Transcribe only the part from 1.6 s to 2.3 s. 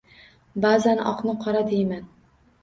deyman.